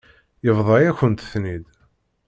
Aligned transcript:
Yebḍa-yakent-ten-id. 0.45 1.65